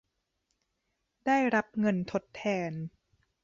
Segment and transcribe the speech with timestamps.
[1.25, 2.71] ได้รับเงินทดแทน